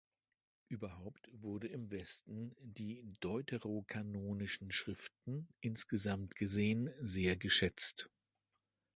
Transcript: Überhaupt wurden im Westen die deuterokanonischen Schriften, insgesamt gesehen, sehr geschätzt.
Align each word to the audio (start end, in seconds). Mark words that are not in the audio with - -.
Überhaupt 0.67 1.29
wurden 1.31 1.69
im 1.69 1.91
Westen 1.91 2.55
die 2.59 3.03
deuterokanonischen 3.19 4.71
Schriften, 4.71 5.47
insgesamt 5.59 6.35
gesehen, 6.35 6.89
sehr 7.01 7.37
geschätzt. 7.37 8.09